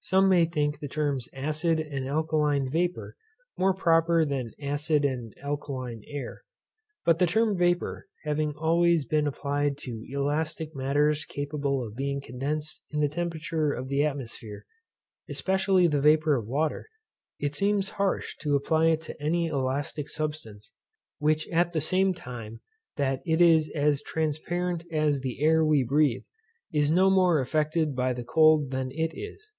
[0.00, 3.14] Some may think the terms acid and alkaline vapour
[3.58, 6.44] more proper than acid and alkaline air.
[7.04, 12.80] But the term vapour having always been applied to elastic matters capable of being condensed
[12.90, 14.64] in the temperature of the atmosphere,
[15.28, 16.88] especially the vapour of water,
[17.38, 20.72] it seems harsh to apply it to any elastic substance,
[21.18, 22.62] which at the same time
[22.96, 26.24] that it is as transparent as the air we breathe,
[26.72, 29.50] is no more affected by cold than it is.